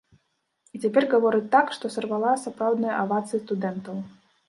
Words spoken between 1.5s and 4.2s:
так, што сарвала сапраўдныя авацыі студэнтаў.